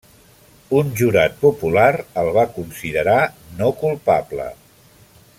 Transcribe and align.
Un 0.77 0.87
jurat 1.01 1.35
popular 1.43 1.91
el 2.21 2.31
va 2.37 2.45
considerar 2.55 3.19
no 3.61 3.69
culpable. 3.83 4.49